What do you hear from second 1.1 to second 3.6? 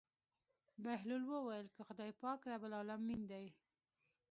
وويل که خداى پاک رب العلمين دى.